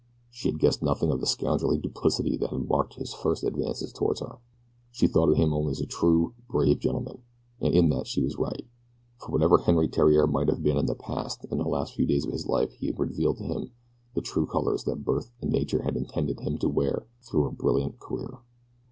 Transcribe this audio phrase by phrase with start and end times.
[0.31, 4.17] She had guessed nothing of the scoundrelly duplicity that had marked his first advances toward
[4.17, 4.39] her.
[4.91, 7.21] She thought of him only as a true, brave gentleman,
[7.59, 8.65] and in that she was right,
[9.19, 12.31] for whatever Henri Theriere might have been in the past the last few days of
[12.31, 13.71] his life had revealed him in
[14.15, 17.99] the true colors that birth and nature had intended him to wear through a brilliant
[17.99, 18.39] career.